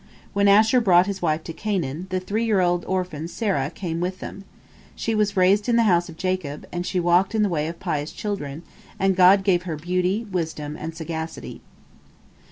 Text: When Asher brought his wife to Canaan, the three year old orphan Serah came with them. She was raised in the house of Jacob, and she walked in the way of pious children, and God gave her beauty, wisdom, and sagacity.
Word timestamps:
When 0.33 0.47
Asher 0.47 0.81
brought 0.81 1.05
his 1.05 1.21
wife 1.21 1.43
to 1.43 1.53
Canaan, 1.53 2.07
the 2.09 2.19
three 2.19 2.43
year 2.43 2.59
old 2.59 2.83
orphan 2.85 3.25
Serah 3.27 3.69
came 3.71 3.99
with 3.99 4.17
them. 4.19 4.45
She 4.95 5.13
was 5.13 5.37
raised 5.37 5.69
in 5.69 5.75
the 5.75 5.83
house 5.83 6.09
of 6.09 6.17
Jacob, 6.17 6.65
and 6.71 6.87
she 6.87 6.99
walked 6.99 7.35
in 7.35 7.43
the 7.43 7.49
way 7.49 7.67
of 7.67 7.79
pious 7.79 8.11
children, 8.11 8.63
and 8.97 9.15
God 9.15 9.43
gave 9.43 9.61
her 9.69 9.75
beauty, 9.75 10.25
wisdom, 10.31 10.75
and 10.75 10.95
sagacity. 10.97 11.61